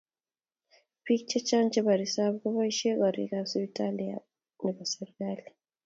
[1.03, 4.25] Bik chechang cheba resep kubashia korik ap siptali ab
[4.91, 5.45] serikalit.